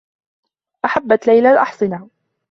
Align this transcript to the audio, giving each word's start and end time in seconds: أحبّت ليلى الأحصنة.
أحبّت 0.85 1.27
ليلى 1.27 1.51
الأحصنة. 1.51 2.09